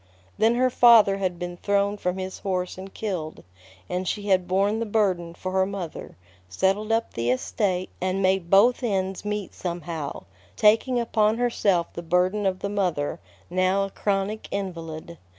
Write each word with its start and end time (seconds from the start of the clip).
Then 0.39 0.55
her 0.55 0.71
father 0.71 1.17
had 1.17 1.37
been 1.37 1.57
thrown 1.57 1.95
from 1.95 2.17
his 2.17 2.39
horse 2.39 2.75
and 2.75 2.91
killed; 2.91 3.43
and 3.87 4.07
she 4.07 4.29
had 4.29 4.47
borne 4.47 4.79
the 4.79 4.85
burden 4.87 5.35
for 5.35 5.51
her 5.51 5.67
mother, 5.67 6.17
settled 6.49 6.91
up 6.91 7.13
the 7.13 7.29
estate, 7.29 7.91
and 8.01 8.19
made 8.19 8.49
both 8.49 8.81
ends 8.81 9.23
meet 9.23 9.53
somehow, 9.53 10.23
taking 10.55 10.99
upon 10.99 11.37
herself 11.37 11.93
the 11.93 12.01
burden 12.01 12.47
of 12.47 12.61
the 12.61 12.67
mother, 12.69 13.19
now 13.47 13.83
a 13.85 13.91
chronic 13.91 14.47
invalid. 14.49 15.19